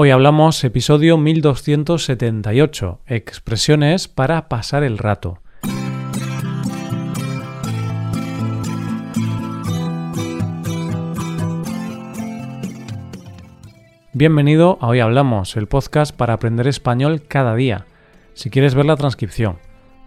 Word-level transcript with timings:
Hoy 0.00 0.10
hablamos 0.10 0.62
episodio 0.62 1.18
1278, 1.18 3.00
expresiones 3.08 4.06
para 4.06 4.48
pasar 4.48 4.84
el 4.84 4.96
rato. 4.96 5.40
Bienvenido 14.12 14.78
a 14.80 14.86
Hoy 14.86 15.00
Hablamos, 15.00 15.56
el 15.56 15.66
podcast 15.66 16.14
para 16.14 16.34
aprender 16.34 16.68
español 16.68 17.24
cada 17.26 17.56
día. 17.56 17.86
Si 18.34 18.50
quieres 18.50 18.76
ver 18.76 18.86
la 18.86 18.94
transcripción, 18.94 19.58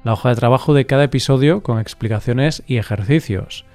la 0.06 0.14
hoja 0.14 0.30
de 0.30 0.36
trabajo 0.36 0.74
de 0.74 0.86
cada 0.86 1.04
episodio 1.04 1.64
con 1.64 1.80
explicaciones 1.80 2.64
y 2.66 2.78
ejercicios, 2.78 3.66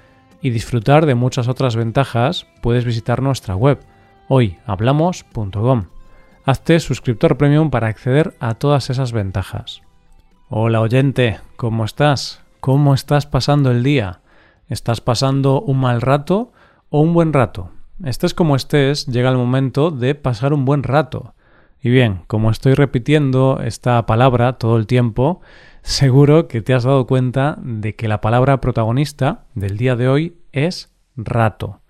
y 0.40 0.48
disfrutar 0.48 1.04
de 1.04 1.14
muchas 1.14 1.46
otras 1.46 1.76
ventajas, 1.76 2.46
puedes 2.62 2.86
visitar 2.86 3.20
nuestra 3.20 3.54
web 3.54 3.80
hoyhablamos.com. 4.28 5.88
Hazte 6.48 6.78
suscriptor 6.78 7.36
premium 7.38 7.70
para 7.70 7.88
acceder 7.88 8.36
a 8.38 8.54
todas 8.54 8.88
esas 8.88 9.10
ventajas. 9.10 9.82
Hola 10.48 10.80
oyente, 10.80 11.40
¿cómo 11.56 11.84
estás? 11.84 12.40
¿Cómo 12.60 12.94
estás 12.94 13.26
pasando 13.26 13.72
el 13.72 13.82
día? 13.82 14.20
¿Estás 14.68 15.00
pasando 15.00 15.60
un 15.60 15.80
mal 15.80 16.00
rato 16.00 16.52
o 16.88 17.00
un 17.00 17.14
buen 17.14 17.32
rato? 17.32 17.72
Estés 18.04 18.32
como 18.32 18.54
estés, 18.54 19.06
llega 19.06 19.28
el 19.28 19.36
momento 19.36 19.90
de 19.90 20.14
pasar 20.14 20.52
un 20.52 20.64
buen 20.64 20.84
rato. 20.84 21.34
Y 21.82 21.90
bien, 21.90 22.20
como 22.28 22.52
estoy 22.52 22.74
repitiendo 22.74 23.60
esta 23.64 24.06
palabra 24.06 24.52
todo 24.52 24.76
el 24.76 24.86
tiempo, 24.86 25.40
seguro 25.82 26.46
que 26.46 26.62
te 26.62 26.74
has 26.74 26.84
dado 26.84 27.08
cuenta 27.08 27.58
de 27.60 27.96
que 27.96 28.06
la 28.06 28.20
palabra 28.20 28.60
protagonista 28.60 29.46
del 29.56 29.76
día 29.76 29.96
de 29.96 30.06
hoy 30.06 30.36
es 30.52 30.92
rato. 31.16 31.80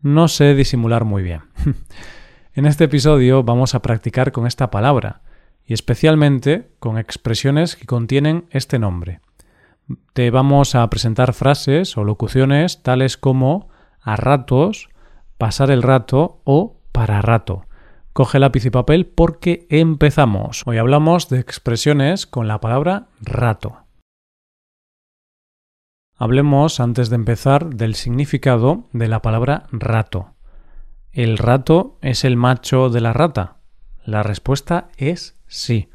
No 0.00 0.28
sé 0.28 0.54
disimular 0.54 1.04
muy 1.04 1.22
bien. 1.22 1.42
En 2.56 2.66
este 2.66 2.84
episodio 2.84 3.42
vamos 3.42 3.74
a 3.74 3.82
practicar 3.82 4.30
con 4.30 4.46
esta 4.46 4.70
palabra 4.70 5.22
y 5.66 5.74
especialmente 5.74 6.70
con 6.78 6.98
expresiones 6.98 7.74
que 7.74 7.84
contienen 7.84 8.46
este 8.50 8.78
nombre. 8.78 9.20
Te 10.12 10.30
vamos 10.30 10.76
a 10.76 10.88
presentar 10.88 11.32
frases 11.32 11.96
o 11.96 12.04
locuciones 12.04 12.84
tales 12.84 13.16
como 13.16 13.70
a 14.00 14.14
ratos, 14.14 14.88
pasar 15.36 15.72
el 15.72 15.82
rato 15.82 16.42
o 16.44 16.76
para 16.92 17.20
rato. 17.22 17.66
Coge 18.12 18.38
lápiz 18.38 18.64
y 18.66 18.70
papel 18.70 19.06
porque 19.06 19.66
empezamos. 19.68 20.62
Hoy 20.64 20.78
hablamos 20.78 21.28
de 21.28 21.40
expresiones 21.40 22.24
con 22.24 22.46
la 22.46 22.60
palabra 22.60 23.08
rato. 23.20 23.78
Hablemos 26.16 26.78
antes 26.78 27.10
de 27.10 27.16
empezar 27.16 27.74
del 27.74 27.96
significado 27.96 28.84
de 28.92 29.08
la 29.08 29.22
palabra 29.22 29.64
rato. 29.72 30.33
¿El 31.14 31.38
rato 31.38 31.96
es 32.00 32.24
el 32.24 32.36
macho 32.36 32.90
de 32.90 33.00
la 33.00 33.12
rata? 33.12 33.58
La 34.04 34.24
respuesta 34.24 34.88
es 34.96 35.40
sí, 35.46 35.88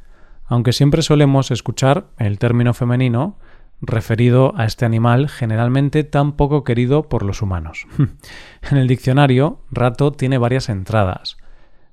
aunque 0.45 0.71
siempre 0.71 1.01
solemos 1.01 1.51
escuchar 1.51 2.07
el 2.17 2.39
término 2.39 2.73
femenino 2.73 3.37
referido 3.81 4.53
a 4.55 4.63
este 4.63 4.85
animal 4.85 5.27
generalmente 5.27 6.05
tan 6.05 6.37
poco 6.37 6.63
querido 6.63 7.09
por 7.09 7.23
los 7.23 7.41
humanos. 7.41 7.85
en 8.71 8.77
el 8.77 8.87
diccionario, 8.87 9.59
rato 9.71 10.13
tiene 10.13 10.37
varias 10.37 10.69
entradas. 10.69 11.35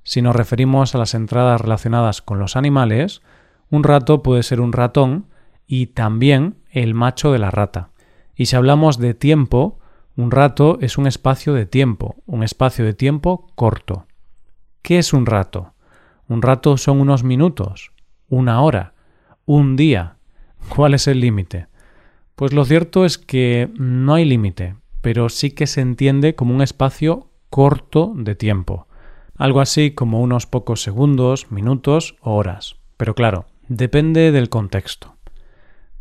Si 0.03 0.21
nos 0.21 0.33
referimos 0.33 0.95
a 0.95 0.97
las 0.97 1.13
entradas 1.13 1.59
relacionadas 1.59 2.21
con 2.21 2.39
los 2.39 2.55
animales, 2.55 3.21
un 3.69 3.83
rato 3.83 4.23
puede 4.23 4.41
ser 4.41 4.61
un 4.61 4.71
ratón 4.71 5.25
y 5.67 5.87
también 5.87 6.59
el 6.71 6.93
macho 6.93 7.33
de 7.33 7.39
la 7.39 7.51
rata. 7.51 7.89
Y 8.37 8.45
si 8.45 8.55
hablamos 8.55 8.99
de 8.99 9.13
tiempo, 9.13 9.79
un 10.17 10.31
rato 10.31 10.79
es 10.81 10.97
un 10.97 11.05
espacio 11.05 11.53
de 11.53 11.67
tiempo, 11.67 12.15
un 12.25 12.41
espacio 12.41 12.83
de 12.83 12.95
tiempo 12.95 13.51
corto. 13.53 14.07
¿Qué 14.81 14.97
es 14.97 15.13
un 15.13 15.27
rato? 15.27 15.75
Un 16.27 16.41
rato 16.41 16.75
son 16.77 16.99
unos 16.99 17.23
minutos, 17.23 17.91
una 18.27 18.61
hora, 18.61 18.95
un 19.45 19.75
día. 19.75 20.17
¿Cuál 20.75 20.95
es 20.95 21.07
el 21.07 21.19
límite? 21.19 21.67
Pues 22.35 22.51
lo 22.51 22.65
cierto 22.65 23.05
es 23.05 23.19
que 23.19 23.69
no 23.77 24.15
hay 24.15 24.25
límite, 24.25 24.75
pero 25.01 25.29
sí 25.29 25.51
que 25.51 25.67
se 25.67 25.81
entiende 25.81 26.33
como 26.33 26.53
un 26.55 26.63
espacio 26.63 27.29
corto 27.51 28.11
de 28.15 28.33
tiempo. 28.33 28.87
Algo 29.35 29.61
así 29.61 29.91
como 29.91 30.21
unos 30.21 30.47
pocos 30.47 30.81
segundos, 30.81 31.51
minutos 31.51 32.15
o 32.21 32.35
horas. 32.35 32.77
Pero 32.97 33.13
claro, 33.13 33.45
depende 33.67 34.31
del 34.31 34.49
contexto. 34.49 35.16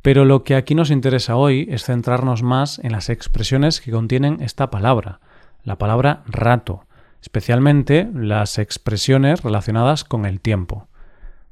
Pero 0.06 0.24
lo 0.24 0.44
que 0.44 0.54
aquí 0.54 0.76
nos 0.76 0.92
interesa 0.92 1.34
hoy 1.34 1.66
es 1.68 1.82
centrarnos 1.82 2.44
más 2.44 2.78
en 2.78 2.92
las 2.92 3.08
expresiones 3.10 3.80
que 3.80 3.90
contienen 3.90 4.40
esta 4.40 4.70
palabra, 4.70 5.18
la 5.64 5.78
palabra 5.78 6.22
rato, 6.28 6.84
especialmente 7.22 8.08
las 8.14 8.60
expresiones 8.60 9.42
relacionadas 9.42 10.04
con 10.04 10.24
el 10.24 10.40
tiempo. 10.40 10.86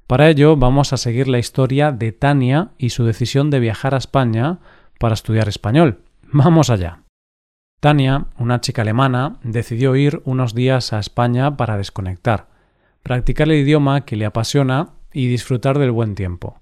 Para 0.06 0.28
ello 0.30 0.56
vamos 0.56 0.92
a 0.92 0.98
seguir 0.98 1.26
la 1.26 1.40
historia 1.40 1.90
de 1.90 2.12
Tania 2.12 2.68
y 2.78 2.90
su 2.90 3.04
decisión 3.04 3.50
de 3.50 3.58
viajar 3.58 3.92
a 3.92 3.98
España 3.98 4.60
para 5.00 5.14
estudiar 5.14 5.48
español. 5.48 6.02
Vamos 6.32 6.70
allá. 6.70 7.00
Tania, 7.80 8.26
una 8.38 8.60
chica 8.60 8.82
alemana, 8.82 9.40
decidió 9.42 9.96
ir 9.96 10.22
unos 10.26 10.54
días 10.54 10.92
a 10.92 11.00
España 11.00 11.56
para 11.56 11.76
desconectar, 11.76 12.46
practicar 13.02 13.48
el 13.48 13.58
idioma 13.58 14.02
que 14.04 14.14
le 14.14 14.26
apasiona 14.26 14.90
y 15.12 15.26
disfrutar 15.26 15.80
del 15.80 15.90
buen 15.90 16.14
tiempo 16.14 16.60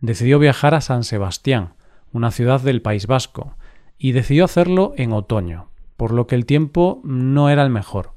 decidió 0.00 0.38
viajar 0.38 0.74
a 0.74 0.80
San 0.80 1.04
Sebastián, 1.04 1.74
una 2.12 2.30
ciudad 2.30 2.60
del 2.60 2.82
País 2.82 3.06
Vasco, 3.06 3.56
y 3.98 4.12
decidió 4.12 4.44
hacerlo 4.44 4.92
en 4.96 5.12
otoño, 5.12 5.68
por 5.96 6.12
lo 6.12 6.26
que 6.26 6.34
el 6.34 6.46
tiempo 6.46 7.00
no 7.04 7.48
era 7.48 7.62
el 7.62 7.70
mejor. 7.70 8.12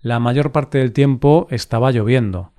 La 0.00 0.18
mayor 0.18 0.52
parte 0.52 0.78
del 0.78 0.92
tiempo 0.92 1.46
estaba 1.50 1.90
lloviendo, 1.90 2.52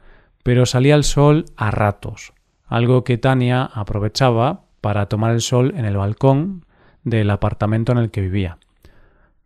pero 0.44 0.66
salía 0.66 0.96
el 0.96 1.04
sol 1.04 1.46
a 1.56 1.72
ratos, 1.72 2.34
algo 2.66 3.04
que 3.04 3.18
Tania 3.18 3.64
aprovechaba 3.64 4.66
para 4.82 5.08
tomar 5.08 5.32
el 5.32 5.42
sol 5.42 5.74
en 5.76 5.86
el 5.86 5.98
balcón 5.98 6.66
del 7.04 7.30
apartamento 7.30 7.92
en 7.92 7.98
el 8.00 8.12
que 8.12 8.22
vivía. 8.22 8.58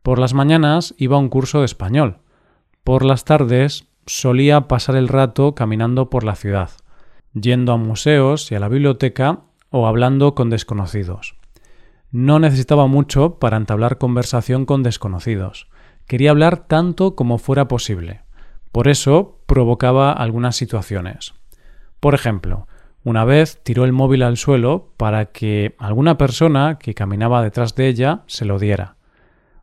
Por 0.02 0.20
las 0.20 0.34
mañanas 0.34 0.96
iba 0.98 1.18
a 1.18 1.20
un 1.20 1.30
curso 1.30 1.60
de 1.60 1.66
español. 1.66 2.18
Por 2.84 3.06
las 3.06 3.26
tardes 3.26 3.88
solía 4.06 4.68
pasar 4.68 4.96
el 4.96 5.08
rato 5.08 5.56
caminando 5.56 6.10
por 6.10 6.24
la 6.24 6.36
ciudad, 6.36 6.72
yendo 7.34 7.74
a 7.74 7.78
museos 7.78 8.52
y 8.52 8.56
a 8.56 8.60
la 8.60 8.70
biblioteca 8.70 9.42
o 9.70 9.88
hablando 9.88 10.36
con 10.36 10.50
desconocidos. 10.50 11.36
No 12.12 12.40
necesitaba 12.40 12.88
mucho 12.88 13.38
para 13.40 13.58
entablar 13.58 13.98
conversación 13.98 14.66
con 14.66 14.82
desconocidos. 14.82 15.68
Quería 16.08 16.32
hablar 16.32 16.66
tanto 16.68 17.16
como 17.16 17.38
fuera 17.38 17.68
posible. 17.68 18.22
Por 18.72 18.88
eso 18.88 19.40
provocaba 19.46 20.12
algunas 20.12 20.56
situaciones. 20.56 21.34
Por 22.00 22.16
ejemplo, 22.16 22.68
una 23.04 23.26
vez 23.26 23.62
tiró 23.64 23.86
el 23.86 23.94
móvil 23.94 24.24
al 24.24 24.38
suelo 24.38 24.92
para 24.98 25.28
que 25.28 25.76
alguna 25.78 26.18
persona 26.18 26.78
que 26.80 26.94
caminaba 26.94 27.44
detrás 27.44 27.76
de 27.76 27.88
ella 27.88 28.24
se 28.28 28.46
lo 28.46 28.60
diera. 28.60 28.96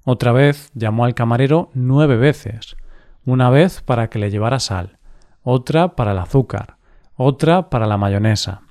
Otra 0.04 0.32
vez 0.32 0.70
llamó 0.74 1.04
al 1.04 1.14
camarero 1.14 1.70
nueve 1.74 2.16
veces. 2.16 2.76
Una 3.24 3.50
vez 3.50 3.82
para 3.82 4.08
que 4.08 4.20
le 4.20 4.30
llevara 4.30 4.60
sal, 4.60 4.98
otra 5.42 5.96
para 5.96 6.12
el 6.12 6.18
azúcar, 6.18 6.75
otra 7.16 7.70
para 7.70 7.86
la 7.86 7.96
mayonesa, 7.96 8.62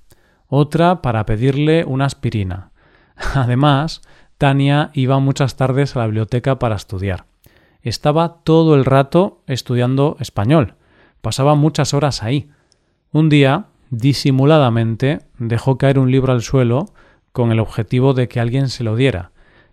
otra 0.47 1.01
para 1.01 1.25
pedirle 1.25 1.83
una 1.85 2.05
aspirina. 2.05 2.71
Además, 3.35 4.01
Tania 4.37 4.91
iba 4.93 5.19
muchas 5.19 5.55
tardes 5.55 5.95
a 5.95 5.99
la 5.99 6.05
biblioteca 6.05 6.59
para 6.59 6.75
estudiar. 6.75 7.25
Estaba 7.81 8.41
todo 8.43 8.75
el 8.75 8.85
rato 8.85 9.43
estudiando 9.47 10.17
español. 10.19 10.75
Pasaba 11.21 11.55
muchas 11.55 11.93
horas 11.93 12.23
ahí. 12.23 12.49
Un 13.11 13.29
día, 13.29 13.67
disimuladamente, 13.89 15.21
dejó 15.37 15.77
caer 15.77 15.99
un 15.99 16.11
libro 16.11 16.33
al 16.33 16.41
suelo 16.41 16.93
con 17.31 17.51
el 17.51 17.59
objetivo 17.59 18.13
de 18.13 18.27
que 18.27 18.39
alguien 18.39 18.69
se 18.69 18.83
lo 18.83 18.95
diera, 18.95 19.31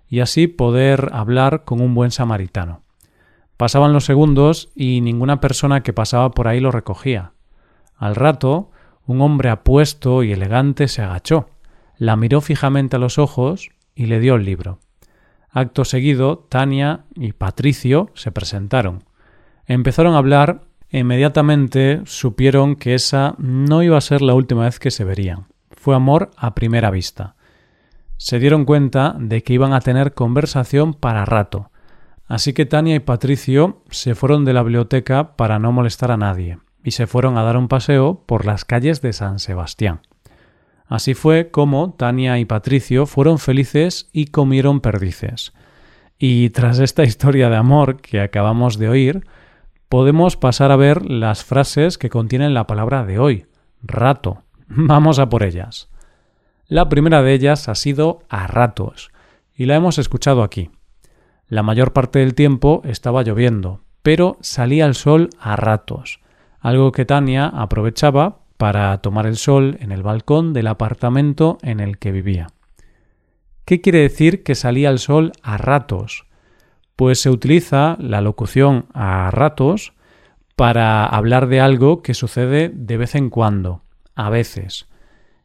y 0.08 0.20
así 0.20 0.46
poder 0.46 1.10
hablar 1.12 1.64
con 1.64 1.80
un 1.80 1.94
buen 1.94 2.10
samaritano. 2.10 2.82
Pasaban 3.56 3.92
los 3.92 4.04
segundos 4.04 4.70
y 4.74 5.00
ninguna 5.00 5.40
persona 5.40 5.82
que 5.82 5.92
pasaba 5.92 6.32
por 6.32 6.48
ahí 6.48 6.60
lo 6.60 6.70
recogía. 6.70 7.31
Al 8.02 8.16
rato, 8.16 8.72
un 9.06 9.20
hombre 9.20 9.48
apuesto 9.48 10.24
y 10.24 10.32
elegante 10.32 10.88
se 10.88 11.02
agachó, 11.02 11.50
la 11.96 12.16
miró 12.16 12.40
fijamente 12.40 12.96
a 12.96 12.98
los 12.98 13.16
ojos 13.16 13.70
y 13.94 14.06
le 14.06 14.18
dio 14.18 14.34
el 14.34 14.44
libro. 14.44 14.80
Acto 15.50 15.84
seguido, 15.84 16.36
Tania 16.36 17.04
y 17.14 17.30
Patricio 17.30 18.10
se 18.14 18.32
presentaron. 18.32 19.04
Empezaron 19.66 20.14
a 20.14 20.18
hablar 20.18 20.62
e 20.90 20.98
inmediatamente 20.98 22.00
supieron 22.04 22.74
que 22.74 22.94
esa 22.94 23.36
no 23.38 23.84
iba 23.84 23.98
a 23.98 24.00
ser 24.00 24.20
la 24.20 24.34
última 24.34 24.64
vez 24.64 24.80
que 24.80 24.90
se 24.90 25.04
verían. 25.04 25.46
Fue 25.70 25.94
amor 25.94 26.32
a 26.36 26.56
primera 26.56 26.90
vista. 26.90 27.36
Se 28.16 28.40
dieron 28.40 28.64
cuenta 28.64 29.14
de 29.16 29.44
que 29.44 29.52
iban 29.52 29.74
a 29.74 29.80
tener 29.80 30.12
conversación 30.12 30.92
para 30.92 31.24
rato, 31.24 31.70
así 32.26 32.52
que 32.52 32.66
Tania 32.66 32.96
y 32.96 33.00
Patricio 33.00 33.84
se 33.90 34.16
fueron 34.16 34.44
de 34.44 34.54
la 34.54 34.64
biblioteca 34.64 35.36
para 35.36 35.60
no 35.60 35.70
molestar 35.70 36.10
a 36.10 36.16
nadie 36.16 36.58
y 36.84 36.92
se 36.92 37.06
fueron 37.06 37.38
a 37.38 37.42
dar 37.42 37.56
un 37.56 37.68
paseo 37.68 38.24
por 38.26 38.44
las 38.44 38.64
calles 38.64 39.02
de 39.02 39.12
San 39.12 39.38
Sebastián. 39.38 40.00
Así 40.86 41.14
fue 41.14 41.50
como 41.50 41.94
Tania 41.94 42.38
y 42.38 42.44
Patricio 42.44 43.06
fueron 43.06 43.38
felices 43.38 44.08
y 44.12 44.26
comieron 44.26 44.80
perdices. 44.80 45.52
Y 46.18 46.50
tras 46.50 46.78
esta 46.78 47.04
historia 47.04 47.48
de 47.50 47.56
amor 47.56 48.00
que 48.00 48.20
acabamos 48.20 48.78
de 48.78 48.88
oír, 48.88 49.26
podemos 49.88 50.36
pasar 50.36 50.70
a 50.70 50.76
ver 50.76 51.04
las 51.10 51.44
frases 51.44 51.98
que 51.98 52.10
contienen 52.10 52.54
la 52.54 52.66
palabra 52.66 53.04
de 53.04 53.18
hoy, 53.18 53.46
rato. 53.82 54.42
Vamos 54.68 55.18
a 55.18 55.28
por 55.28 55.42
ellas. 55.42 55.90
La 56.66 56.88
primera 56.88 57.22
de 57.22 57.34
ellas 57.34 57.68
ha 57.68 57.74
sido 57.74 58.20
a 58.28 58.46
ratos, 58.46 59.10
y 59.54 59.66
la 59.66 59.74
hemos 59.76 59.98
escuchado 59.98 60.42
aquí. 60.42 60.70
La 61.48 61.62
mayor 61.62 61.92
parte 61.92 62.20
del 62.20 62.34
tiempo 62.34 62.80
estaba 62.84 63.22
lloviendo, 63.22 63.80
pero 64.02 64.38
salía 64.40 64.86
el 64.86 64.94
sol 64.94 65.28
a 65.38 65.56
ratos, 65.56 66.21
algo 66.62 66.92
que 66.92 67.04
Tania 67.04 67.46
aprovechaba 67.46 68.38
para 68.56 68.96
tomar 68.98 69.26
el 69.26 69.36
sol 69.36 69.76
en 69.80 69.90
el 69.90 70.04
balcón 70.04 70.52
del 70.52 70.68
apartamento 70.68 71.58
en 71.62 71.80
el 71.80 71.98
que 71.98 72.12
vivía. 72.12 72.46
¿Qué 73.64 73.80
quiere 73.80 73.98
decir 73.98 74.44
que 74.44 74.54
salía 74.54 74.88
el 74.88 75.00
sol 75.00 75.32
a 75.42 75.58
ratos? 75.58 76.26
Pues 76.94 77.20
se 77.20 77.30
utiliza 77.30 77.96
la 77.98 78.20
locución 78.20 78.86
a 78.94 79.30
ratos 79.32 79.92
para 80.54 81.04
hablar 81.04 81.48
de 81.48 81.60
algo 81.60 82.02
que 82.02 82.14
sucede 82.14 82.70
de 82.72 82.96
vez 82.96 83.16
en 83.16 83.30
cuando, 83.30 83.82
a 84.14 84.30
veces. 84.30 84.86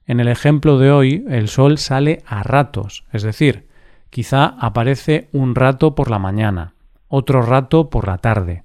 En 0.05 0.19
el 0.19 0.27
ejemplo 0.27 0.77
de 0.77 0.91
hoy, 0.91 1.25
el 1.27 1.47
sol 1.47 1.79
sale 1.79 2.21
a 2.27 2.43
ratos, 2.43 3.05
es 3.11 3.23
decir, 3.23 3.67
quizá 4.11 4.45
aparece 4.59 5.29
un 5.31 5.55
rato 5.55 5.95
por 5.95 6.11
la 6.11 6.19
mañana, 6.19 6.75
otro 7.07 7.41
rato 7.41 7.89
por 7.89 8.07
la 8.07 8.19
tarde. 8.19 8.63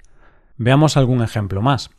Veamos 0.56 0.96
algún 0.96 1.22
ejemplo 1.22 1.62
más. 1.62 1.90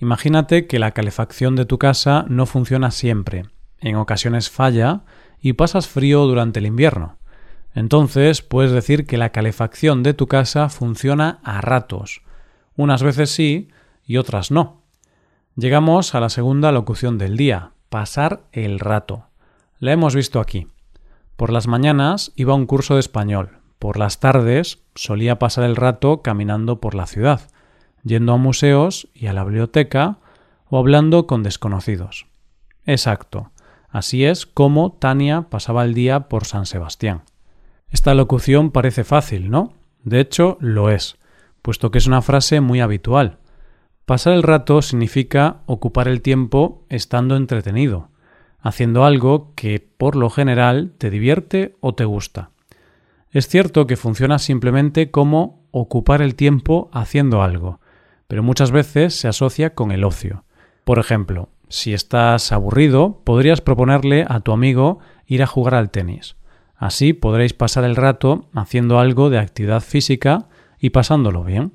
Imagínate 0.00 0.66
que 0.66 0.78
la 0.78 0.92
calefacción 0.92 1.56
de 1.56 1.64
tu 1.64 1.78
casa 1.78 2.24
no 2.28 2.46
funciona 2.46 2.90
siempre, 2.90 3.46
en 3.80 3.96
ocasiones 3.96 4.48
falla 4.48 5.02
y 5.40 5.54
pasas 5.54 5.88
frío 5.88 6.24
durante 6.26 6.60
el 6.60 6.66
invierno. 6.66 7.18
Entonces 7.74 8.42
puedes 8.42 8.70
decir 8.70 9.06
que 9.06 9.18
la 9.18 9.30
calefacción 9.30 10.02
de 10.02 10.14
tu 10.14 10.26
casa 10.26 10.68
funciona 10.68 11.40
a 11.42 11.60
ratos. 11.60 12.22
Unas 12.76 13.02
veces 13.02 13.30
sí 13.30 13.68
y 14.04 14.16
otras 14.16 14.50
no. 14.50 14.82
Llegamos 15.56 16.14
a 16.14 16.20
la 16.20 16.28
segunda 16.28 16.70
locución 16.70 17.18
del 17.18 17.36
día, 17.36 17.72
pasar 17.88 18.44
el 18.52 18.78
rato. 18.78 19.26
La 19.80 19.92
hemos 19.92 20.14
visto 20.14 20.40
aquí. 20.40 20.68
Por 21.36 21.50
las 21.52 21.66
mañanas 21.66 22.32
iba 22.36 22.52
a 22.52 22.56
un 22.56 22.66
curso 22.66 22.94
de 22.94 23.00
español. 23.00 23.58
Por 23.78 23.98
las 23.98 24.20
tardes 24.20 24.80
solía 24.94 25.38
pasar 25.38 25.64
el 25.64 25.76
rato 25.76 26.22
caminando 26.22 26.80
por 26.80 26.94
la 26.94 27.06
ciudad, 27.06 27.42
yendo 28.08 28.32
a 28.32 28.36
museos 28.36 29.08
y 29.14 29.26
a 29.26 29.32
la 29.32 29.44
biblioteca 29.44 30.18
o 30.68 30.78
hablando 30.78 31.26
con 31.26 31.42
desconocidos. 31.42 32.26
Exacto. 32.84 33.52
Así 33.88 34.24
es 34.24 34.46
como 34.46 34.92
Tania 34.92 35.42
pasaba 35.48 35.84
el 35.84 35.94
día 35.94 36.28
por 36.28 36.44
San 36.44 36.66
Sebastián. 36.66 37.22
Esta 37.90 38.14
locución 38.14 38.70
parece 38.70 39.04
fácil, 39.04 39.50
¿no? 39.50 39.72
De 40.04 40.20
hecho, 40.20 40.58
lo 40.60 40.90
es, 40.90 41.16
puesto 41.62 41.90
que 41.90 41.98
es 41.98 42.06
una 42.06 42.22
frase 42.22 42.60
muy 42.60 42.80
habitual. 42.80 43.38
Pasar 44.04 44.34
el 44.34 44.42
rato 44.42 44.82
significa 44.82 45.60
ocupar 45.66 46.08
el 46.08 46.22
tiempo 46.22 46.84
estando 46.88 47.36
entretenido, 47.36 48.08
haciendo 48.60 49.04
algo 49.04 49.52
que 49.54 49.80
por 49.80 50.16
lo 50.16 50.30
general 50.30 50.92
te 50.98 51.10
divierte 51.10 51.76
o 51.80 51.94
te 51.94 52.04
gusta. 52.04 52.50
Es 53.30 53.48
cierto 53.48 53.86
que 53.86 53.96
funciona 53.96 54.38
simplemente 54.38 55.10
como 55.10 55.62
ocupar 55.70 56.22
el 56.22 56.34
tiempo 56.34 56.88
haciendo 56.92 57.42
algo, 57.42 57.80
pero 58.28 58.44
muchas 58.44 58.70
veces 58.70 59.14
se 59.14 59.26
asocia 59.26 59.74
con 59.74 59.90
el 59.90 60.04
ocio. 60.04 60.44
Por 60.84 60.98
ejemplo, 60.98 61.48
si 61.68 61.92
estás 61.92 62.52
aburrido, 62.52 63.22
podrías 63.24 63.60
proponerle 63.60 64.24
a 64.28 64.40
tu 64.40 64.52
amigo 64.52 65.00
ir 65.26 65.42
a 65.42 65.46
jugar 65.46 65.74
al 65.74 65.90
tenis. 65.90 66.36
Así 66.76 67.12
podréis 67.12 67.54
pasar 67.54 67.84
el 67.84 67.96
rato 67.96 68.48
haciendo 68.54 69.00
algo 69.00 69.30
de 69.30 69.38
actividad 69.38 69.80
física 69.80 70.48
y 70.78 70.90
pasándolo 70.90 71.42
bien. 71.42 71.72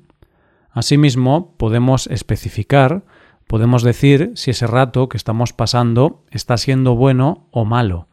Asimismo, 0.70 1.54
podemos 1.58 2.06
especificar, 2.06 3.04
podemos 3.46 3.82
decir 3.82 4.32
si 4.34 4.50
ese 4.50 4.66
rato 4.66 5.08
que 5.08 5.16
estamos 5.16 5.52
pasando 5.52 6.24
está 6.30 6.56
siendo 6.56 6.96
bueno 6.96 7.48
o 7.50 7.64
malo. 7.64 8.08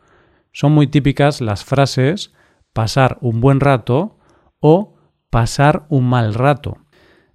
Son 0.52 0.74
muy 0.74 0.88
típicas 0.88 1.40
las 1.40 1.64
frases 1.64 2.34
pasar 2.74 3.18
un 3.22 3.40
buen 3.40 3.60
rato 3.60 4.18
o 4.60 4.96
pasar 5.30 5.86
un 5.90 6.10
mal 6.10 6.34
rato. 6.34 6.78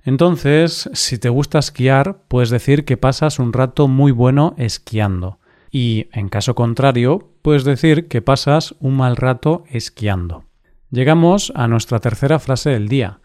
Entonces, 0.06 0.88
si 0.92 1.18
te 1.18 1.28
gusta 1.28 1.58
esquiar, 1.58 2.18
puedes 2.28 2.50
decir 2.50 2.84
que 2.84 2.96
pasas 2.96 3.40
un 3.40 3.52
rato 3.52 3.88
muy 3.88 4.12
bueno 4.12 4.54
esquiando. 4.56 5.40
Y, 5.72 6.06
en 6.12 6.28
caso 6.28 6.54
contrario, 6.54 7.32
puedes 7.42 7.64
decir 7.64 8.06
que 8.06 8.22
pasas 8.22 8.76
un 8.78 8.96
mal 8.96 9.16
rato 9.16 9.64
esquiando. 9.68 10.44
Llegamos 10.92 11.52
a 11.56 11.66
nuestra 11.66 11.98
tercera 11.98 12.38
frase 12.38 12.70
del 12.70 12.86
día. 12.86 13.18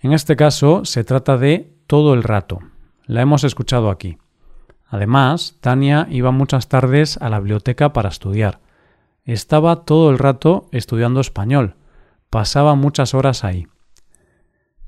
En 0.00 0.14
este 0.14 0.34
caso 0.34 0.86
se 0.86 1.04
trata 1.04 1.36
de 1.36 1.74
todo 1.86 2.14
el 2.14 2.22
rato. 2.22 2.60
La 3.04 3.20
hemos 3.20 3.44
escuchado 3.44 3.90
aquí. 3.90 4.16
Además, 4.88 5.58
Tania 5.60 6.06
iba 6.10 6.30
muchas 6.30 6.70
tardes 6.70 7.18
a 7.18 7.28
la 7.28 7.38
biblioteca 7.38 7.92
para 7.92 8.08
estudiar. 8.08 8.60
Estaba 9.26 9.84
todo 9.84 10.10
el 10.10 10.18
rato 10.18 10.68
estudiando 10.72 11.20
español. 11.20 11.74
Pasaba 12.30 12.76
muchas 12.76 13.12
horas 13.12 13.44
ahí. 13.44 13.66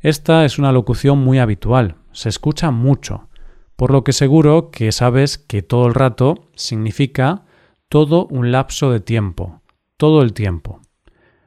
Esta 0.06 0.44
es 0.44 0.60
una 0.60 0.70
locución 0.70 1.18
muy 1.18 1.40
habitual, 1.40 1.96
se 2.12 2.28
escucha 2.28 2.70
mucho, 2.70 3.28
por 3.74 3.90
lo 3.90 4.04
que 4.04 4.12
seguro 4.12 4.70
que 4.70 4.92
sabes 4.92 5.36
que 5.36 5.62
todo 5.62 5.88
el 5.88 5.94
rato 5.94 6.46
significa 6.54 7.42
todo 7.88 8.28
un 8.28 8.52
lapso 8.52 8.92
de 8.92 9.00
tiempo, 9.00 9.62
todo 9.96 10.22
el 10.22 10.32
tiempo. 10.32 10.80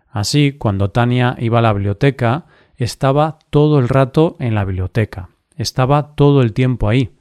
Así, 0.09 0.51
cuando 0.51 0.91
Tania 0.91 1.37
iba 1.39 1.59
a 1.59 1.61
la 1.61 1.71
biblioteca, 1.71 2.47
estaba 2.75 3.39
todo 3.49 3.79
el 3.79 3.87
rato 3.87 4.35
en 4.39 4.55
la 4.55 4.65
biblioteca, 4.65 5.29
estaba 5.55 6.15
todo 6.15 6.41
el 6.41 6.51
tiempo 6.51 6.89
ahí, 6.89 7.15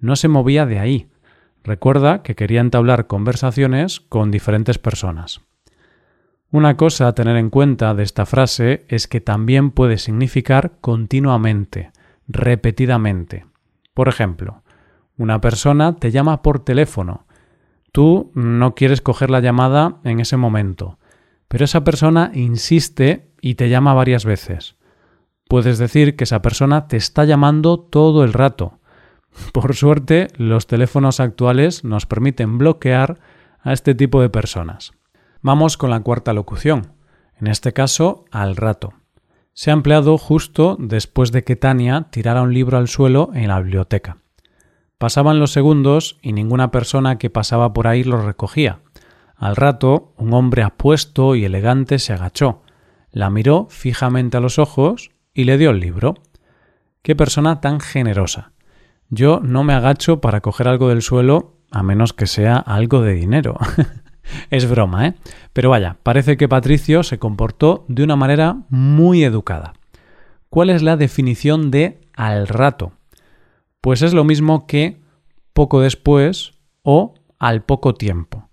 no 0.00 0.16
se 0.16 0.26
movía 0.26 0.66
de 0.66 0.80
ahí. 0.80 1.06
Recuerda 1.62 2.24
que 2.24 2.34
quería 2.34 2.60
entablar 2.60 3.06
conversaciones 3.06 4.00
con 4.00 4.32
diferentes 4.32 4.78
personas. 4.78 5.42
Una 6.52 6.76
cosa 6.76 7.08
a 7.08 7.14
tener 7.14 7.36
en 7.36 7.50
cuenta 7.50 7.94
de 7.94 8.04
esta 8.04 8.26
frase 8.26 8.84
es 8.88 9.08
que 9.08 9.20
también 9.20 9.72
puede 9.72 9.98
significar 9.98 10.74
continuamente, 10.80 11.90
repetidamente. 12.28 13.46
Por 13.94 14.08
ejemplo, 14.08 14.62
una 15.16 15.40
persona 15.40 15.96
te 15.96 16.12
llama 16.12 16.42
por 16.42 16.60
teléfono 16.60 17.26
Tú 17.92 18.32
no 18.34 18.74
quieres 18.74 19.02
coger 19.02 19.28
la 19.28 19.40
llamada 19.40 20.00
en 20.02 20.18
ese 20.18 20.38
momento, 20.38 20.98
pero 21.48 21.66
esa 21.66 21.84
persona 21.84 22.30
insiste 22.34 23.30
y 23.42 23.54
te 23.56 23.68
llama 23.68 23.92
varias 23.92 24.24
veces. 24.24 24.76
Puedes 25.46 25.76
decir 25.76 26.16
que 26.16 26.24
esa 26.24 26.40
persona 26.40 26.88
te 26.88 26.96
está 26.96 27.26
llamando 27.26 27.78
todo 27.78 28.24
el 28.24 28.32
rato. 28.32 28.80
Por 29.52 29.76
suerte, 29.76 30.28
los 30.38 30.66
teléfonos 30.66 31.20
actuales 31.20 31.84
nos 31.84 32.06
permiten 32.06 32.56
bloquear 32.56 33.20
a 33.60 33.74
este 33.74 33.94
tipo 33.94 34.22
de 34.22 34.30
personas. 34.30 34.92
Vamos 35.42 35.76
con 35.76 35.90
la 35.90 35.98
cuarta 35.98 36.32
locución, 36.32 36.92
en 37.40 37.48
este 37.48 37.72
caso 37.72 38.26
al 38.30 38.54
rato. 38.54 38.94
Se 39.54 39.70
ha 39.70 39.74
empleado 39.74 40.16
justo 40.16 40.76
después 40.78 41.32
de 41.32 41.42
que 41.42 41.56
Tania 41.56 42.06
tirara 42.10 42.42
un 42.42 42.54
libro 42.54 42.78
al 42.78 42.86
suelo 42.86 43.30
en 43.34 43.48
la 43.48 43.60
biblioteca. 43.60 44.18
Pasaban 44.98 45.40
los 45.40 45.50
segundos 45.50 46.16
y 46.22 46.32
ninguna 46.32 46.70
persona 46.70 47.18
que 47.18 47.28
pasaba 47.28 47.72
por 47.72 47.88
ahí 47.88 48.04
lo 48.04 48.24
recogía. 48.24 48.78
Al 49.34 49.56
rato, 49.56 50.14
un 50.16 50.32
hombre 50.32 50.62
apuesto 50.62 51.34
y 51.34 51.44
elegante 51.44 51.98
se 51.98 52.12
agachó, 52.12 52.62
la 53.10 53.28
miró 53.28 53.66
fijamente 53.68 54.36
a 54.36 54.40
los 54.40 54.60
ojos 54.60 55.10
y 55.34 55.42
le 55.42 55.58
dio 55.58 55.70
el 55.70 55.80
libro. 55.80 56.14
Qué 57.02 57.16
persona 57.16 57.60
tan 57.60 57.80
generosa. 57.80 58.52
Yo 59.08 59.40
no 59.42 59.64
me 59.64 59.74
agacho 59.74 60.20
para 60.20 60.40
coger 60.40 60.68
algo 60.68 60.88
del 60.88 61.02
suelo 61.02 61.56
a 61.72 61.82
menos 61.82 62.12
que 62.12 62.28
sea 62.28 62.58
algo 62.58 63.02
de 63.02 63.14
dinero. 63.14 63.56
es 64.50 64.68
broma, 64.68 65.08
¿eh? 65.08 65.14
Pero 65.52 65.70
vaya, 65.70 65.96
parece 66.02 66.36
que 66.36 66.48
Patricio 66.48 67.02
se 67.02 67.18
comportó 67.18 67.84
de 67.88 68.04
una 68.04 68.16
manera 68.16 68.56
muy 68.68 69.24
educada. 69.24 69.74
¿Cuál 70.48 70.70
es 70.70 70.82
la 70.82 70.96
definición 70.96 71.70
de 71.70 72.00
al 72.14 72.46
rato? 72.48 72.92
Pues 73.80 74.02
es 74.02 74.14
lo 74.14 74.24
mismo 74.24 74.66
que 74.66 75.00
poco 75.52 75.80
después 75.80 76.52
o 76.82 77.14
al 77.38 77.62
poco 77.64 77.94
tiempo. 77.94 78.48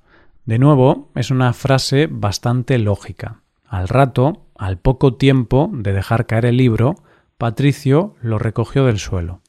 De 0.45 0.59
nuevo, 0.59 1.11
es 1.15 1.29
una 1.29 1.53
frase 1.53 2.07
bastante 2.09 2.79
lógica. 2.79 3.41
Al 3.65 3.87
rato, 3.87 4.47
al 4.57 4.79
poco 4.79 5.15
tiempo 5.15 5.69
de 5.71 5.93
dejar 5.93 6.25
caer 6.25 6.45
el 6.45 6.57
libro, 6.57 6.95
Patricio 7.37 8.15
lo 8.21 8.39
recogió 8.39 8.85
del 8.85 8.97
suelo. 8.97 9.41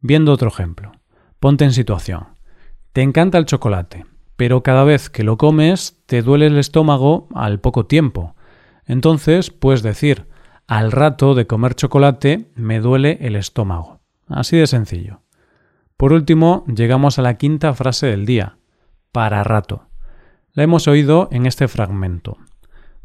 Viendo 0.00 0.32
otro 0.32 0.48
ejemplo. 0.48 0.92
Ponte 1.38 1.64
en 1.64 1.72
situación. 1.72 2.26
Te 2.92 3.02
encanta 3.02 3.38
el 3.38 3.46
chocolate, 3.46 4.04
pero 4.36 4.62
cada 4.62 4.84
vez 4.84 5.10
que 5.10 5.24
lo 5.24 5.36
comes 5.36 6.02
te 6.06 6.22
duele 6.22 6.46
el 6.46 6.58
estómago 6.58 7.28
al 7.34 7.60
poco 7.60 7.86
tiempo. 7.86 8.34
Entonces 8.86 9.50
puedes 9.50 9.82
decir, 9.82 10.26
al 10.66 10.92
rato 10.92 11.34
de 11.34 11.46
comer 11.46 11.74
chocolate 11.74 12.50
me 12.54 12.80
duele 12.80 13.18
el 13.20 13.36
estómago. 13.36 14.00
Así 14.28 14.56
de 14.56 14.66
sencillo. 14.66 15.20
Por 15.96 16.12
último, 16.12 16.64
llegamos 16.66 17.18
a 17.18 17.22
la 17.22 17.34
quinta 17.34 17.74
frase 17.74 18.06
del 18.06 18.26
día, 18.26 18.56
para 19.12 19.44
rato. 19.44 19.86
La 20.52 20.62
hemos 20.64 20.88
oído 20.88 21.28
en 21.30 21.46
este 21.46 21.68
fragmento. 21.68 22.38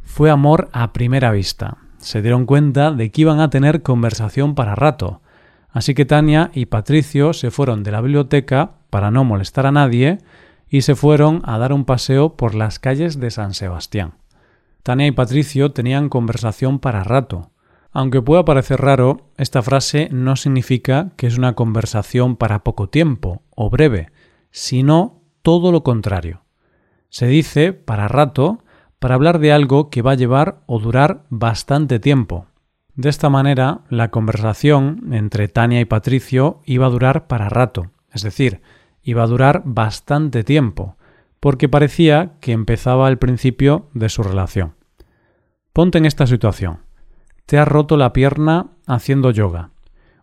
Fue 0.01 0.31
amor 0.31 0.69
a 0.71 0.93
primera 0.93 1.31
vista. 1.31 1.77
Se 1.97 2.21
dieron 2.21 2.45
cuenta 2.45 2.91
de 2.91 3.11
que 3.11 3.21
iban 3.21 3.39
a 3.39 3.49
tener 3.49 3.83
conversación 3.83 4.55
para 4.55 4.75
rato. 4.75 5.21
Así 5.69 5.93
que 5.93 6.05
Tania 6.05 6.49
y 6.53 6.67
Patricio 6.67 7.33
se 7.33 7.51
fueron 7.51 7.83
de 7.83 7.91
la 7.91 8.01
biblioteca 8.01 8.71
para 8.89 9.11
no 9.11 9.23
molestar 9.23 9.65
a 9.65 9.71
nadie 9.71 10.19
y 10.69 10.81
se 10.81 10.95
fueron 10.95 11.41
a 11.45 11.57
dar 11.57 11.73
un 11.73 11.85
paseo 11.85 12.35
por 12.35 12.55
las 12.55 12.79
calles 12.79 13.19
de 13.19 13.31
San 13.31 13.53
Sebastián. 13.53 14.15
Tania 14.83 15.07
y 15.07 15.11
Patricio 15.11 15.71
tenían 15.71 16.09
conversación 16.09 16.79
para 16.79 17.03
rato. 17.03 17.51
Aunque 17.91 18.21
pueda 18.21 18.45
parecer 18.45 18.79
raro, 18.79 19.29
esta 19.37 19.61
frase 19.61 20.09
no 20.11 20.35
significa 20.35 21.11
que 21.17 21.27
es 21.27 21.37
una 21.37 21.53
conversación 21.53 22.35
para 22.35 22.63
poco 22.63 22.89
tiempo 22.89 23.41
o 23.55 23.69
breve, 23.69 24.11
sino 24.51 25.21
todo 25.41 25.71
lo 25.71 25.83
contrario. 25.83 26.43
Se 27.09 27.27
dice 27.27 27.73
para 27.73 28.07
rato 28.07 28.63
para 28.99 29.15
hablar 29.15 29.39
de 29.39 29.51
algo 29.51 29.89
que 29.89 30.01
va 30.01 30.11
a 30.11 30.15
llevar 30.15 30.61
o 30.65 30.79
durar 30.79 31.23
bastante 31.29 31.99
tiempo. 31.99 32.47
De 32.95 33.09
esta 33.09 33.29
manera, 33.29 33.81
la 33.89 34.09
conversación 34.09 35.13
entre 35.13 35.47
Tania 35.47 35.79
y 35.79 35.85
Patricio 35.85 36.61
iba 36.65 36.87
a 36.87 36.89
durar 36.89 37.27
para 37.27 37.47
rato, 37.47 37.91
es 38.11 38.23
decir, 38.23 38.61
iba 39.07 39.23
a 39.23 39.27
durar 39.27 39.61
bastante 39.63 40.43
tiempo, 40.43 40.97
porque 41.39 41.69
parecía 41.69 42.33
que 42.41 42.51
empezaba 42.51 43.07
el 43.07 43.17
principio 43.17 43.87
de 43.93 44.09
su 44.09 44.21
relación. 44.21 44.75
Ponte 45.71 45.97
en 45.97 46.05
esta 46.05 46.27
situación. 46.27 46.79
Te 47.45 47.57
has 47.57 47.69
roto 47.69 47.95
la 47.95 48.11
pierna 48.11 48.71
haciendo 48.85 49.31
yoga. 49.31 49.69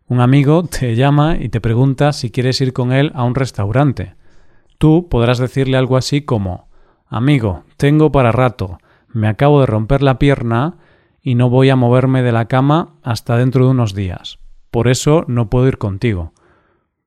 Un 0.06 0.20
amigo 0.20 0.64
te 0.64 0.96
llama 0.96 1.38
y 1.40 1.48
te 1.48 1.62
pregunta 1.62 2.12
si 2.12 2.30
quieres 2.30 2.60
ir 2.60 2.74
con 2.74 2.92
él 2.92 3.10
a 3.14 3.24
un 3.24 3.34
restaurante. 3.34 4.16
Tú 4.76 5.08
podrás 5.08 5.38
decirle 5.38 5.78
algo 5.78 5.96
así 5.96 6.20
como 6.20 6.68
Amigo, 7.06 7.64
tengo 7.78 8.12
para 8.12 8.32
rato, 8.32 8.80
me 9.08 9.28
acabo 9.28 9.60
de 9.60 9.66
romper 9.66 10.02
la 10.02 10.18
pierna 10.18 10.76
y 11.22 11.36
no 11.36 11.48
voy 11.48 11.70
a 11.70 11.76
moverme 11.76 12.22
de 12.22 12.32
la 12.32 12.48
cama 12.48 12.96
hasta 13.02 13.38
dentro 13.38 13.64
de 13.64 13.70
unos 13.70 13.94
días. 13.94 14.40
Por 14.70 14.88
eso 14.88 15.24
no 15.26 15.48
puedo 15.48 15.68
ir 15.68 15.78
contigo. 15.78 16.34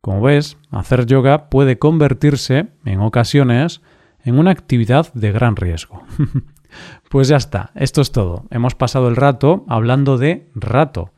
Como 0.08 0.22
ves, 0.22 0.58
hacer 0.72 1.06
yoga 1.06 1.50
puede 1.50 1.80
convertirse, 1.80 2.68
en 2.86 3.02
ocasiones, 3.02 3.82
en 4.24 4.40
una 4.40 4.52
actividad 4.52 5.14
de 5.14 5.34
gran 5.34 5.58
riesgo. 5.58 6.02
pues 7.10 7.28
ya 7.28 7.36
está, 7.36 7.72
esto 7.76 8.00
es 8.00 8.14
todo. 8.14 8.46
Hemos 8.50 8.74
pasado 8.74 9.10
el 9.10 9.18
rato 9.18 9.66
hablando 9.68 10.18
de 10.18 10.50
rato, 10.56 11.12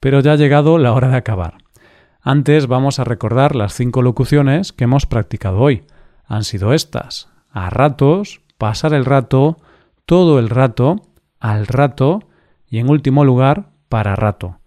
pero 0.00 0.20
ya 0.20 0.32
ha 0.32 0.36
llegado 0.36 0.76
la 0.76 0.92
hora 0.92 1.08
de 1.08 1.16
acabar. 1.16 1.54
Antes 2.20 2.66
vamos 2.66 2.98
a 2.98 3.04
recordar 3.04 3.56
las 3.56 3.72
cinco 3.72 4.02
locuciones 4.02 4.74
que 4.74 4.84
hemos 4.84 5.06
practicado 5.06 5.58
hoy. 5.58 5.86
Han 6.26 6.44
sido 6.44 6.74
estas. 6.74 7.30
A 7.50 7.70
ratos, 7.70 8.42
pasar 8.58 8.92
el 8.92 9.06
rato, 9.06 9.56
todo 10.04 10.38
el 10.38 10.50
rato, 10.50 10.96
al 11.40 11.66
rato 11.66 12.20
y 12.68 12.80
en 12.80 12.90
último 12.90 13.24
lugar, 13.24 13.70
para 13.88 14.14
rato. 14.14 14.58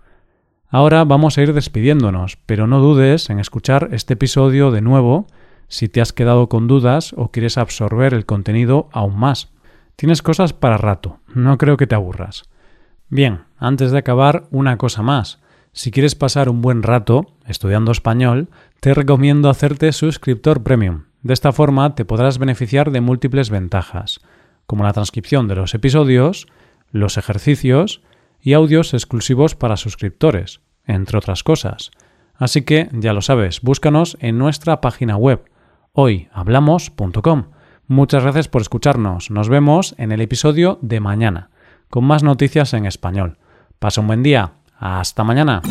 Ahora 0.71 1.03
vamos 1.03 1.35
a 1.35 1.41
ir 1.41 1.53
despidiéndonos, 1.53 2.37
pero 2.45 2.67
no 2.67 2.79
dudes 2.79 3.31
en 3.31 3.39
escuchar 3.39 3.89
este 3.91 4.13
episodio 4.13 4.69
de 4.69 4.81
nuevo 4.81 5.25
si 5.67 5.89
te 5.89 5.99
has 5.99 6.13
quedado 6.13 6.47
con 6.47 6.67
dudas 6.67 7.13
o 7.17 7.31
quieres 7.31 7.57
absorber 7.57 8.13
el 8.13 8.27
contenido 8.27 8.87
aún 8.91 9.17
más. 9.17 9.51
Tienes 9.95 10.21
cosas 10.21 10.53
para 10.53 10.77
rato, 10.77 11.17
no 11.33 11.57
creo 11.57 11.75
que 11.75 11.87
te 11.87 11.95
aburras. 11.95 12.43
Bien, 13.09 13.45
antes 13.57 13.89
de 13.89 13.97
acabar, 13.97 14.45
una 14.51 14.77
cosa 14.77 15.01
más. 15.01 15.39
Si 15.71 15.89
quieres 15.89 16.13
pasar 16.13 16.49
un 16.49 16.61
buen 16.61 16.83
rato 16.83 17.33
estudiando 17.47 17.91
español, 17.91 18.49
te 18.79 18.93
recomiendo 18.93 19.49
hacerte 19.49 19.91
suscriptor 19.91 20.61
premium. 20.61 21.05
De 21.23 21.33
esta 21.33 21.51
forma 21.51 21.95
te 21.95 22.05
podrás 22.05 22.37
beneficiar 22.37 22.91
de 22.91 23.01
múltiples 23.01 23.49
ventajas, 23.49 24.21
como 24.67 24.83
la 24.83 24.93
transcripción 24.93 25.47
de 25.47 25.55
los 25.55 25.73
episodios, 25.73 26.45
los 26.91 27.17
ejercicios 27.17 28.03
y 28.41 28.53
audios 28.53 28.93
exclusivos 28.93 29.55
para 29.55 29.77
suscriptores, 29.77 30.61
entre 30.85 31.17
otras 31.17 31.43
cosas. 31.43 31.91
Así 32.35 32.61
que 32.61 32.89
ya 32.93 33.13
lo 33.13 33.21
sabes, 33.21 33.61
búscanos 33.61 34.17
en 34.21 34.37
nuestra 34.37 34.81
página 34.81 35.17
web 35.17 35.43
hoyhablamos.com. 35.93 37.45
Muchas 37.87 38.23
gracias 38.23 38.47
por 38.47 38.61
escucharnos. 38.61 39.31
Nos 39.31 39.49
vemos 39.49 39.95
en 39.97 40.11
el 40.11 40.21
episodio 40.21 40.77
de 40.81 40.99
mañana, 40.99 41.49
con 41.89 42.05
más 42.05 42.23
noticias 42.23 42.73
en 42.73 42.85
español. 42.85 43.37
Pasa 43.79 44.01
un 44.01 44.07
buen 44.07 44.23
día. 44.23 44.53
Hasta 44.77 45.23
mañana. 45.23 45.61